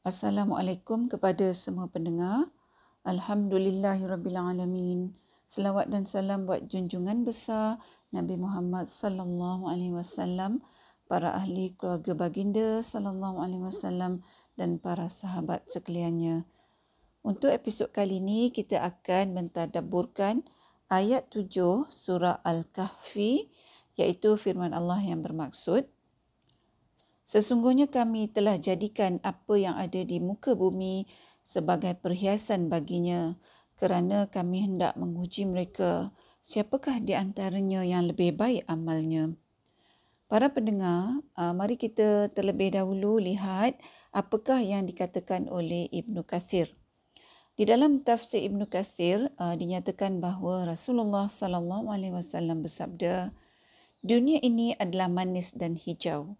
[0.00, 2.48] Assalamualaikum kepada semua pendengar.
[3.04, 5.12] Alhamdulillahirabbilalamin.
[5.44, 7.76] Selawat dan salam buat junjungan besar
[8.08, 10.64] Nabi Muhammad sallallahu alaihi wasallam,
[11.04, 14.24] para ahli keluarga baginda sallallahu alaihi wasallam
[14.56, 16.48] dan para sahabat sekaliannya.
[17.20, 20.48] Untuk episod kali ini kita akan mentadabburkan
[20.88, 23.52] ayat 7 surah Al-Kahfi
[24.00, 25.84] iaitu firman Allah yang bermaksud
[27.30, 31.06] Sesungguhnya kami telah jadikan apa yang ada di muka bumi
[31.46, 33.38] sebagai perhiasan baginya
[33.78, 36.10] kerana kami hendak menguji mereka
[36.42, 39.38] siapakah di antaranya yang lebih baik amalnya.
[40.26, 43.78] Para pendengar, ah, mari kita terlebih dahulu lihat
[44.10, 46.74] apakah yang dikatakan oleh Ibnu Kathir.
[47.54, 53.30] Di dalam tafsir Ibnu Kathir ah, dinyatakan bahawa Rasulullah sallallahu alaihi wasallam bersabda,
[54.02, 56.34] dunia ini adalah manis dan hijau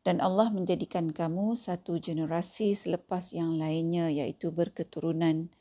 [0.00, 5.52] dan Allah menjadikan kamu satu generasi selepas yang lainnya iaitu berketurunan.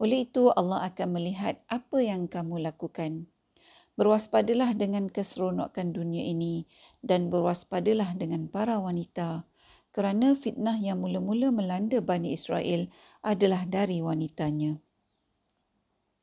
[0.00, 3.28] Oleh itu Allah akan melihat apa yang kamu lakukan.
[3.94, 6.64] Berwaspadalah dengan keseronokan dunia ini
[7.04, 9.44] dan berwaspadalah dengan para wanita
[9.92, 12.88] kerana fitnah yang mula-mula melanda Bani Israel
[13.20, 14.80] adalah dari wanitanya.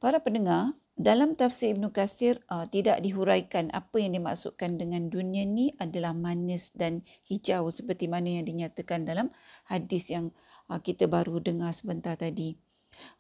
[0.02, 5.72] Para pendengar, dalam tafsir Ibn Qasir uh, tidak dihuraikan apa yang dimaksudkan dengan dunia ni
[5.80, 9.32] adalah manis dan hijau seperti mana yang dinyatakan dalam
[9.72, 10.36] hadis yang
[10.68, 12.60] uh, kita baru dengar sebentar tadi.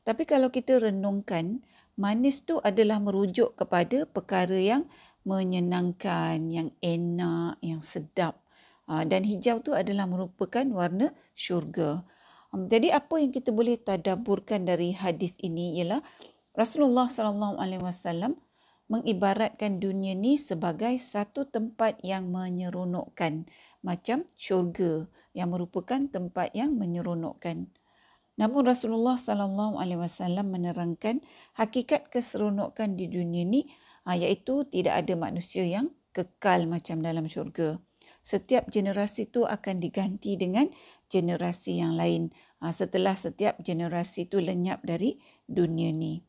[0.03, 1.63] Tapi kalau kita renungkan,
[1.95, 4.83] manis tu adalah merujuk kepada perkara yang
[5.23, 8.43] menyenangkan, yang enak, yang sedap.
[8.91, 12.03] Uh, dan hijau tu adalah merupakan warna syurga.
[12.51, 16.03] Um, jadi apa yang kita boleh tadaburkan dari hadis ini ialah
[16.59, 18.35] Rasulullah sallallahu alaihi wasallam
[18.91, 23.47] mengibaratkan dunia ni sebagai satu tempat yang menyeronokkan
[23.79, 27.71] macam syurga yang merupakan tempat yang menyeronokkan.
[28.35, 31.23] Namun Rasulullah sallallahu alaihi wasallam menerangkan
[31.55, 33.63] hakikat keseronokan di dunia ni
[34.03, 37.79] ah, iaitu tidak ada manusia yang kekal macam dalam syurga.
[38.19, 40.67] Setiap generasi itu akan diganti dengan
[41.07, 46.28] generasi yang lain ah, setelah setiap generasi itu lenyap dari dunia ni.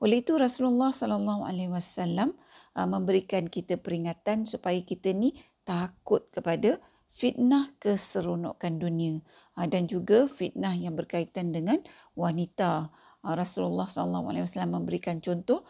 [0.00, 2.36] Oleh itu Rasulullah sallallahu alaihi wasallam
[2.76, 5.32] uh, memberikan kita peringatan supaya kita ni
[5.64, 6.76] takut kepada
[7.08, 9.24] fitnah keseronokan dunia
[9.56, 11.80] uh, dan juga fitnah yang berkaitan dengan
[12.12, 12.92] wanita.
[13.24, 15.64] Uh, Rasulullah sallallahu alaihi wasallam memberikan contoh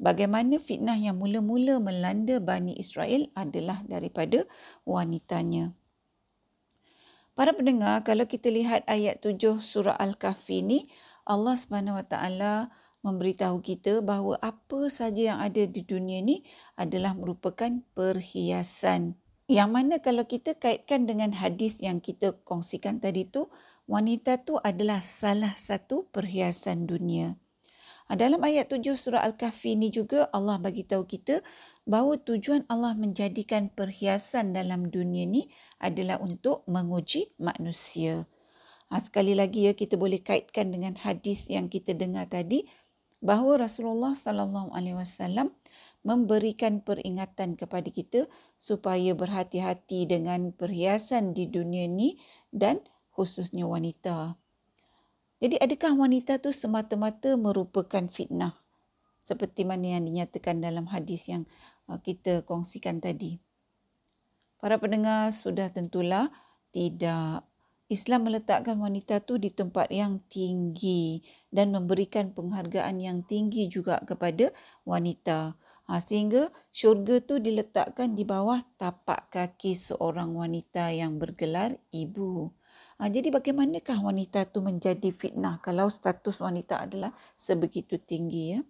[0.00, 4.48] bagaimana fitnah yang mula-mula melanda Bani Israel adalah daripada
[4.88, 5.76] wanitanya.
[7.36, 10.88] Para pendengar, kalau kita lihat ayat 7 surah Al-Kahfi ni,
[11.28, 12.52] Allah Subhanahu Wa Taala
[13.06, 16.42] memberitahu kita bahawa apa saja yang ada di dunia ni
[16.74, 19.14] adalah merupakan perhiasan.
[19.46, 23.46] Yang mana kalau kita kaitkan dengan hadis yang kita kongsikan tadi tu,
[23.86, 27.38] wanita tu adalah salah satu perhiasan dunia.
[28.06, 31.42] Dalam ayat 7 surah Al-Kahfi ni juga Allah bagi tahu kita
[31.90, 35.50] bahawa tujuan Allah menjadikan perhiasan dalam dunia ni
[35.82, 38.30] adalah untuk menguji manusia.
[38.94, 42.70] Ha, sekali lagi ya kita boleh kaitkan dengan hadis yang kita dengar tadi
[43.24, 45.52] bahawa Rasulullah sallallahu alaihi wasallam
[46.06, 48.30] memberikan peringatan kepada kita
[48.62, 52.22] supaya berhati-hati dengan perhiasan di dunia ni
[52.54, 52.78] dan
[53.10, 54.38] khususnya wanita.
[55.42, 58.54] Jadi adakah wanita tu semata-mata merupakan fitnah
[59.26, 61.42] seperti mana yang dinyatakan dalam hadis yang
[61.90, 63.42] uh, kita kongsikan tadi?
[64.62, 66.30] Para pendengar sudah tentulah
[66.70, 67.44] tidak
[67.86, 71.22] Islam meletakkan wanita tu di tempat yang tinggi
[71.54, 74.50] dan memberikan penghargaan yang tinggi juga kepada
[74.82, 75.54] wanita.
[75.86, 82.50] Ha, sehingga syurga tu diletakkan di bawah tapak kaki seorang wanita yang bergelar ibu.
[82.98, 88.60] Ha, jadi bagaimanakah wanita tu menjadi fitnah kalau status wanita adalah sebegitu tinggi ya?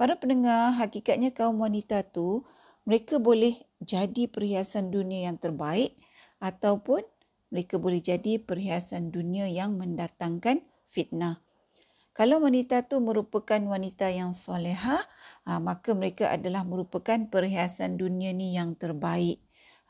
[0.00, 2.40] Para pendengar, hakikatnya kaum wanita tu
[2.88, 5.92] mereka boleh jadi perhiasan dunia yang terbaik
[6.40, 7.04] ataupun
[7.54, 11.38] mereka boleh jadi perhiasan dunia yang mendatangkan fitnah.
[12.10, 14.98] Kalau wanita tu merupakan wanita yang soleha,
[15.46, 19.38] ha, maka mereka adalah merupakan perhiasan dunia ni yang terbaik.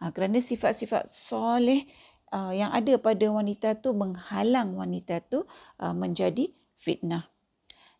[0.04, 1.88] Ha, kerana sifat-sifat soleh
[2.36, 5.48] uh, yang ada pada wanita tu menghalang wanita tu
[5.80, 7.30] menjadi fitnah.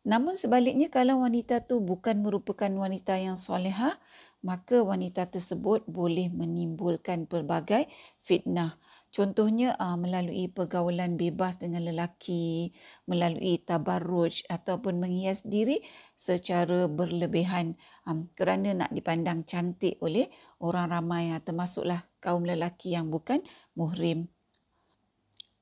[0.05, 3.97] Namun sebaliknya kalau wanita tu bukan merupakan wanita yang soleha,
[4.45, 7.89] maka wanita tersebut boleh menimbulkan pelbagai
[8.21, 8.77] fitnah.
[9.15, 12.75] Contohnya uh, melalui pergaulan bebas dengan lelaki,
[13.07, 15.79] melalui tabarruj ataupun menghias diri
[16.19, 17.79] secara berlebihan
[18.11, 20.27] um, kerana nak dipandang cantik oleh
[20.59, 23.39] orang ramai termasuklah kaum lelaki yang bukan
[23.79, 24.27] muhrim.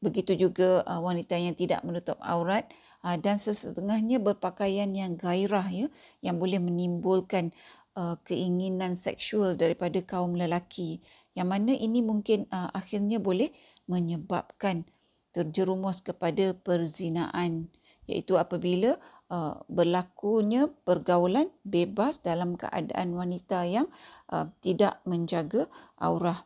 [0.03, 2.67] begitu juga uh, wanita yang tidak menutup aurat
[3.05, 5.87] uh, dan sesetengahnya berpakaian yang gairah ya
[6.25, 7.55] yang boleh menimbulkan
[7.95, 13.51] uh, keinginan seksual daripada kaum lelaki yang mana ini mungkin uh, akhirnya boleh
[13.89, 14.85] menyebabkan
[15.33, 17.73] terjerumus kepada perzinaan
[18.05, 19.01] iaitu apabila
[19.33, 23.89] uh, berlakunya pergaulan bebas dalam keadaan wanita yang
[24.29, 26.45] uh, tidak menjaga aurah.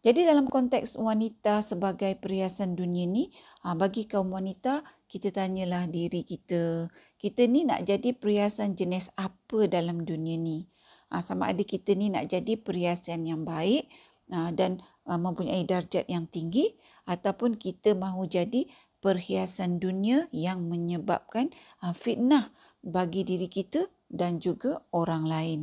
[0.00, 3.28] Jadi dalam konteks wanita sebagai perhiasan dunia ni,
[3.68, 6.88] uh, bagi kaum wanita, kita tanyalah diri kita,
[7.20, 10.64] kita ni nak jadi perhiasan jenis apa dalam dunia ni?
[11.10, 13.90] Uh, sama ada kita ni nak jadi perhiasan yang baik
[14.30, 14.78] uh, dan
[15.10, 16.78] uh, mempunyai darjat yang tinggi
[17.10, 18.70] ataupun kita mahu jadi
[19.02, 21.48] perhiasan dunia yang menyebabkan
[21.96, 22.52] fitnah
[22.84, 25.60] bagi diri kita dan juga orang lain.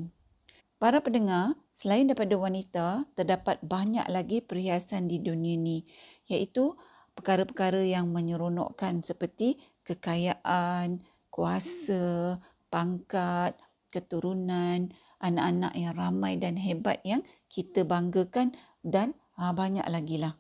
[0.82, 5.86] Para pendengar, selain daripada wanita, terdapat banyak lagi perhiasan di dunia ini
[6.30, 6.78] iaitu
[7.18, 11.02] perkara-perkara yang menyeronokkan seperti kekayaan,
[11.34, 12.38] kuasa,
[12.70, 13.58] pangkat,
[13.90, 18.54] keturunan, anak-anak yang ramai dan hebat yang kita banggakan
[18.86, 20.38] dan uh, banyak lagi lah.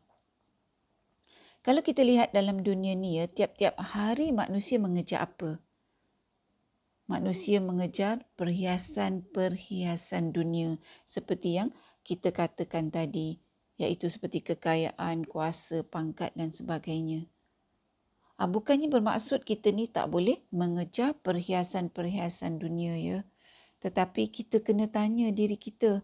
[1.68, 5.60] Kalau kita lihat dalam dunia ni ya, tiap-tiap hari manusia mengejar apa?
[7.08, 11.76] Manusia mengejar perhiasan-perhiasan dunia seperti yang
[12.08, 13.44] kita katakan tadi,
[13.76, 17.28] iaitu seperti kekayaan, kuasa, pangkat dan sebagainya.
[18.40, 23.20] Ah, bukannya bermaksud kita ni tak boleh mengejar perhiasan-perhiasan dunia ya.
[23.84, 26.02] Tetapi kita kena tanya diri kita,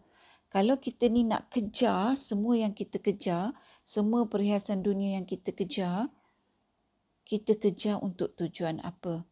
[0.53, 6.13] kalau kita ni nak kejar semua yang kita kejar, semua perhiasan dunia yang kita kejar,
[7.25, 9.25] kita kejar untuk tujuan apa?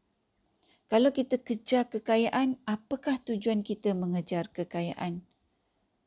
[0.91, 5.23] Kalau kita kejar kekayaan, apakah tujuan kita mengejar kekayaan?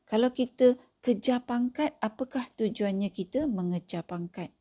[0.05, 4.53] Kalau kita kejar pangkat, apakah tujuannya kita mengejar pangkat?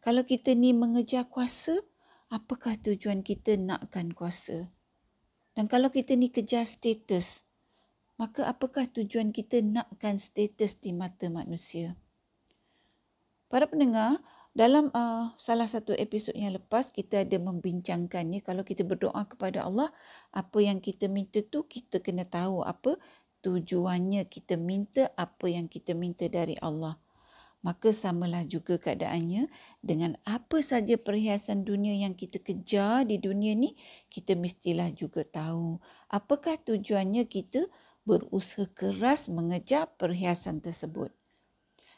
[0.00, 1.80] Kalau kita ni mengejar kuasa,
[2.32, 4.72] apakah tujuan kita nakkan kuasa?
[5.54, 7.46] Dan kalau kita ni kejar status,
[8.18, 11.94] maka apakah tujuan kita nakkan status di mata manusia?
[13.46, 14.18] Para pendengar,
[14.54, 19.66] dalam uh, salah satu episod yang lepas kita ada membincangkan ni kalau kita berdoa kepada
[19.66, 19.90] Allah,
[20.30, 22.94] apa yang kita minta tu kita kena tahu apa
[23.42, 26.98] tujuannya kita minta apa yang kita minta dari Allah.
[27.64, 29.48] Maka samalah juga keadaannya
[29.80, 33.72] dengan apa saja perhiasan dunia yang kita kejar di dunia ni,
[34.12, 35.80] kita mestilah juga tahu
[36.12, 37.64] apakah tujuannya kita
[38.04, 41.08] berusaha keras mengejar perhiasan tersebut.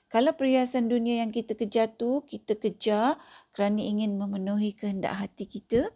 [0.07, 3.19] Kalau perhiasan dunia yang kita kejar tu, kita kejar
[3.51, 5.91] kerana ingin memenuhi kehendak hati kita,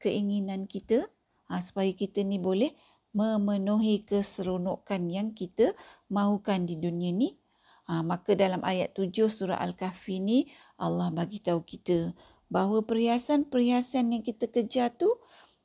[0.00, 1.04] keinginan kita,
[1.44, 2.72] ha, supaya kita ni boleh
[3.12, 5.76] memenuhi keseronokan yang kita
[6.08, 7.36] mahukan di dunia ni.
[7.90, 10.46] Ha, maka dalam ayat 7 surah Al-Kahfi ni,
[10.78, 12.14] Allah bagi tahu kita
[12.46, 15.10] bahawa perhiasan-perhiasan yang kita kejar tu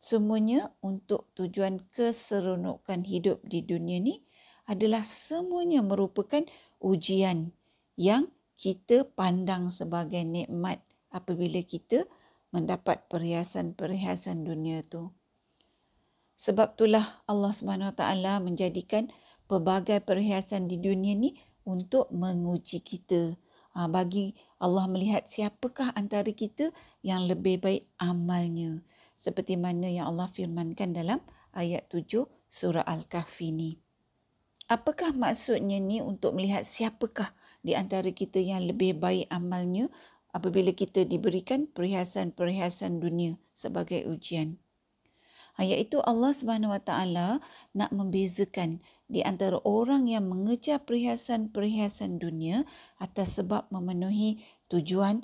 [0.01, 4.25] semuanya untuk tujuan keseronokan hidup di dunia ni
[4.65, 6.41] adalah semuanya merupakan
[6.81, 7.53] ujian
[7.93, 10.81] yang kita pandang sebagai nikmat
[11.13, 12.09] apabila kita
[12.49, 15.13] mendapat perhiasan-perhiasan dunia tu.
[16.41, 17.53] Sebab itulah Allah
[17.93, 19.13] taala menjadikan
[19.45, 23.35] pelbagai perhiasan di dunia ni untuk menguji kita.
[23.75, 24.31] Ha, bagi
[24.61, 26.71] Allah melihat siapakah antara kita
[27.03, 28.79] yang lebih baik amalnya.
[29.19, 31.19] Seperti mana yang Allah firmankan dalam
[31.51, 33.75] ayat 7 surah Al-Kahfi ni.
[34.65, 39.91] Apakah maksudnya ni untuk melihat siapakah di antara kita yang lebih baik amalnya
[40.33, 44.57] apabila kita diberikan perhiasan-perhiasan dunia sebagai ujian.
[45.55, 47.39] Ha, iaitu Allah Subhanahu Wa Taala
[47.71, 52.67] nak membezakan di antara orang yang mengejar perhiasan-perhiasan dunia
[52.99, 55.23] atas sebab memenuhi tujuan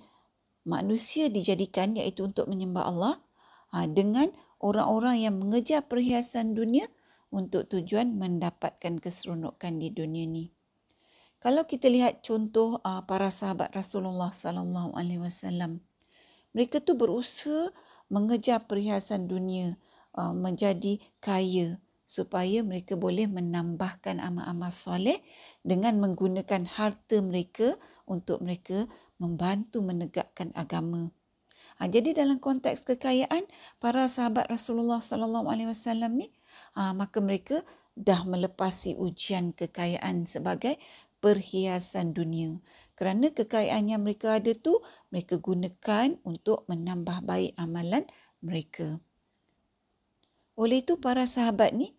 [0.63, 3.15] manusia dijadikan iaitu untuk menyembah Allah
[3.75, 6.87] ha, dengan orang-orang yang mengejar perhiasan dunia
[7.33, 10.45] untuk tujuan mendapatkan keseronokan di dunia ini.
[11.41, 15.81] Kalau kita lihat contoh uh, para sahabat Rasulullah sallallahu alaihi wasallam,
[16.53, 17.73] mereka tu berusaha
[18.13, 19.79] mengejar perhiasan dunia
[20.15, 21.79] uh, menjadi kaya
[22.11, 25.23] supaya mereka boleh menambahkan amal-amal soleh
[25.63, 31.15] dengan menggunakan harta mereka untuk mereka membantu menegakkan agama.
[31.79, 33.47] Ha, jadi dalam konteks kekayaan
[33.79, 36.27] para sahabat Rasulullah sallallahu alaihi wasallam ni
[36.75, 37.63] ha, maka mereka
[37.95, 40.75] dah melepasi ujian kekayaan sebagai
[41.23, 42.59] perhiasan dunia.
[42.99, 44.77] Kerana kekayaan yang mereka ada tu,
[45.09, 48.05] mereka gunakan untuk menambah baik amalan
[48.45, 49.01] mereka.
[50.61, 51.97] Oleh itu para sahabat ni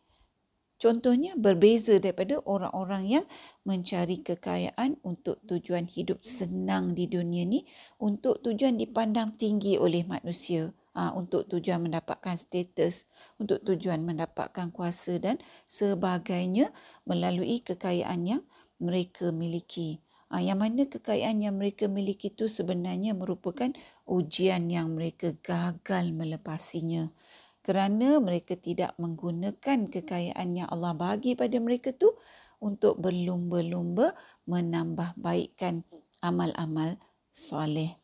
[0.83, 3.27] Contohnya berbeza daripada orang-orang yang
[3.63, 7.63] mencari kekayaan untuk tujuan hidup senang di dunia ni,
[8.03, 13.07] untuk tujuan dipandang tinggi oleh manusia, ha, untuk tujuan mendapatkan status,
[13.39, 15.39] untuk tujuan mendapatkan kuasa dan
[15.71, 16.75] sebagainya
[17.07, 18.43] melalui kekayaan yang
[18.83, 20.03] mereka miliki.
[20.35, 23.71] Ha, yang mana kekayaan yang mereka miliki itu sebenarnya merupakan
[24.03, 27.07] ujian yang mereka gagal melepasinya
[27.63, 32.13] kerana mereka tidak menggunakan kekayaan yang Allah bagi pada mereka tu
[32.63, 34.15] untuk berlumba-lumba
[34.47, 35.83] menambah baikkan
[36.23, 36.99] amal-amal
[37.35, 38.03] soleh.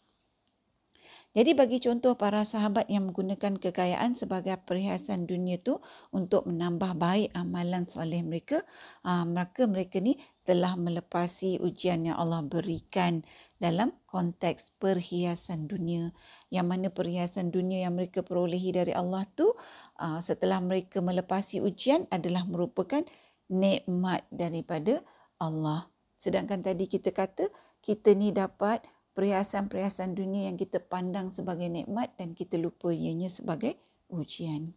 [1.36, 5.78] Jadi bagi contoh para sahabat yang menggunakan kekayaan sebagai perhiasan dunia tu
[6.10, 8.64] untuk menambah baik amalan soleh mereka,
[9.06, 13.22] ah, maka mereka ni telah melepasi ujian yang Allah berikan
[13.58, 16.14] dalam konteks perhiasan dunia.
[16.48, 19.50] Yang mana perhiasan dunia yang mereka perolehi dari Allah tu
[19.98, 23.02] uh, setelah mereka melepasi ujian adalah merupakan
[23.50, 25.02] nikmat daripada
[25.42, 25.90] Allah.
[26.18, 27.50] Sedangkan tadi kita kata
[27.82, 28.82] kita ni dapat
[29.18, 33.74] perhiasan-perhiasan dunia yang kita pandang sebagai nikmat dan kita lupa ianya sebagai
[34.06, 34.74] ujian.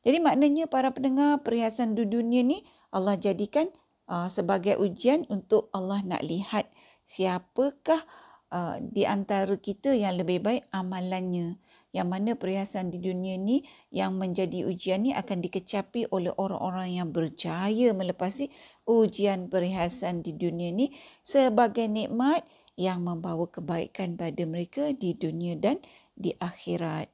[0.00, 3.68] Jadi maknanya para pendengar perhiasan dunia ni Allah jadikan
[4.08, 6.72] uh, sebagai ujian untuk Allah nak lihat
[7.10, 8.06] siapakah
[8.54, 11.58] uh, di antara kita yang lebih baik amalannya
[11.90, 17.10] yang mana perhiasan di dunia ni yang menjadi ujian ni akan dikecapi oleh orang-orang yang
[17.10, 18.46] berjaya melepasi
[18.86, 20.94] ujian perhiasan di dunia ni
[21.26, 22.46] sebagai nikmat
[22.78, 25.82] yang membawa kebaikan pada mereka di dunia dan
[26.14, 27.10] di akhirat.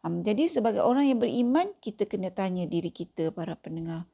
[0.00, 4.08] Um, jadi sebagai orang yang beriman, kita kena tanya diri kita para pendengar.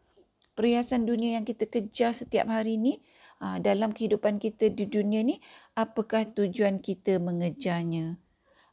[0.58, 2.98] Perhiasan dunia yang kita kejar setiap hari ni,
[3.40, 5.36] dalam kehidupan kita di dunia ni
[5.76, 8.16] apakah tujuan kita mengejarnya?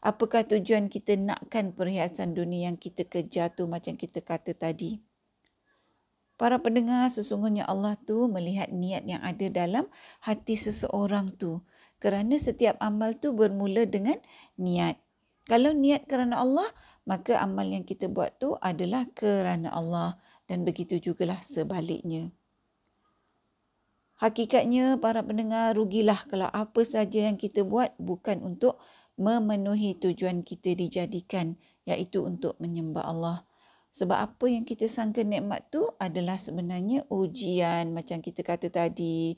[0.03, 4.99] Apakah tujuan kita nakkan perhiasan dunia yang kita kejar tu macam kita kata tadi?
[6.35, 9.87] Para pendengar sesungguhnya Allah tu melihat niat yang ada dalam
[10.19, 11.63] hati seseorang tu.
[12.03, 14.19] Kerana setiap amal tu bermula dengan
[14.59, 14.99] niat.
[15.47, 16.67] Kalau niat kerana Allah
[17.07, 20.19] maka amal yang kita buat tu adalah kerana Allah.
[20.43, 22.35] Dan begitu jugalah sebaliknya
[24.23, 28.79] Hakikatnya para pendengar rugilah kalau apa saja yang kita buat bukan untuk
[29.19, 33.43] memenuhi tujuan kita dijadikan iaitu untuk menyembah Allah.
[33.91, 39.35] Sebab apa yang kita sangka nikmat tu adalah sebenarnya ujian macam kita kata tadi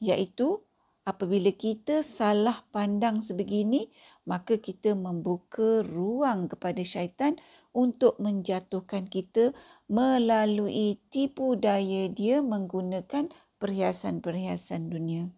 [0.00, 0.56] iaitu
[1.04, 3.92] apabila kita salah pandang sebegini
[4.24, 7.36] maka kita membuka ruang kepada syaitan
[7.76, 9.52] untuk menjatuhkan kita
[9.84, 15.30] melalui tipu daya dia menggunakan perhiasan-perhiasan dunia.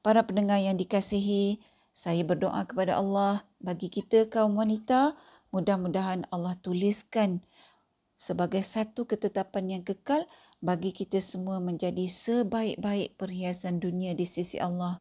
[0.00, 1.60] Para pendengar yang dikasihi,
[1.92, 5.12] saya berdoa kepada Allah bagi kita kaum wanita,
[5.52, 7.44] mudah-mudahan Allah tuliskan
[8.16, 10.24] sebagai satu ketetapan yang kekal
[10.60, 15.00] bagi kita semua menjadi sebaik-baik perhiasan dunia di sisi Allah.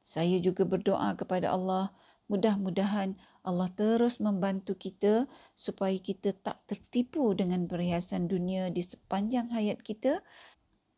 [0.00, 1.92] Saya juga berdoa kepada Allah,
[2.32, 5.26] mudah-mudahan Allah terus membantu kita
[5.58, 10.22] supaya kita tak tertipu dengan perhiasan dunia di sepanjang hayat kita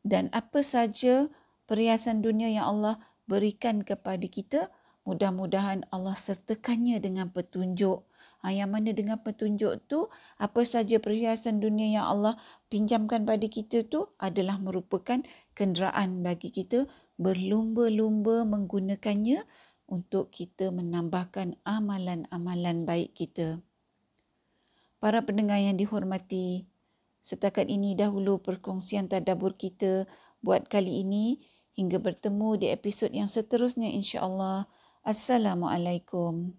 [0.05, 1.33] dan apa saja
[1.65, 4.69] perhiasan dunia yang Allah berikan kepada kita,
[5.09, 8.05] mudah-mudahan Allah sertakannya dengan petunjuk.
[8.45, 10.05] Ha, yang mana dengan petunjuk tu,
[10.37, 12.37] apa saja perhiasan dunia yang Allah
[12.69, 15.25] pinjamkan pada kita tu adalah merupakan
[15.57, 16.85] kenderaan bagi kita
[17.17, 19.41] berlumba-lumba menggunakannya
[19.89, 23.65] untuk kita menambahkan amalan-amalan baik kita.
[25.01, 26.69] Para pendengar yang dihormati,
[27.25, 30.05] Setakat ini dahulu perkongsian tadabur kita
[30.45, 31.41] buat kali ini.
[31.75, 34.69] Hingga bertemu di episod yang seterusnya insya-Allah.
[35.03, 36.53] Assalamualaikum.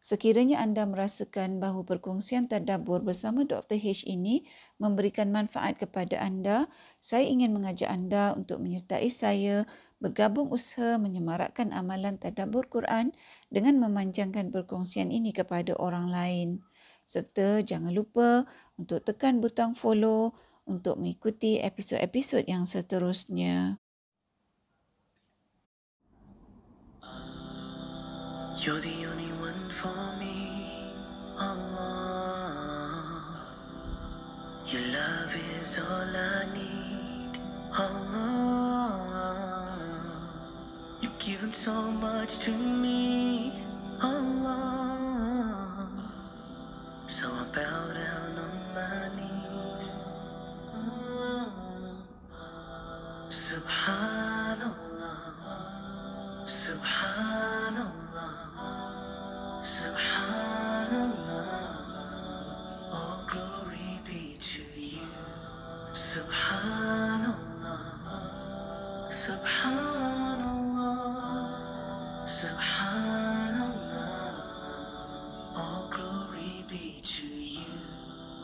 [0.00, 3.76] Sekiranya anda merasakan bahawa perkongsian tadabur bersama Dr.
[3.76, 4.48] H ini
[4.80, 6.70] memberikan manfaat kepada anda,
[7.02, 9.68] saya ingin mengajak anda untuk menyertai saya
[10.00, 13.12] bergabung usaha menyemarakkan amalan tadabur Quran
[13.52, 16.64] dengan memanjangkan perkongsian ini kepada orang lain
[17.10, 18.46] serta jangan lupa
[18.78, 20.30] untuk tekan butang follow
[20.62, 23.82] untuk mengikuti episod-episod yang seterusnya.
[28.62, 29.90] You're the only one for
[30.22, 30.38] me,
[31.40, 32.54] Allah.
[34.70, 37.34] Your love is all I need,
[37.74, 38.94] Allah.
[41.02, 43.19] You've given so much to me.